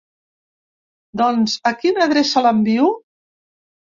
[1.21, 2.87] Doncs a quina adreça l'envio?